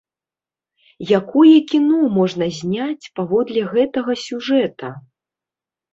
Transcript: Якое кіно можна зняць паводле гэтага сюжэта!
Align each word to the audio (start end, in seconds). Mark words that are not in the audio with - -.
Якое 1.19 1.51
кіно 1.73 1.99
можна 2.17 2.45
зняць 2.61 3.11
паводле 3.19 3.61
гэтага 3.75 4.11
сюжэта! 4.27 4.87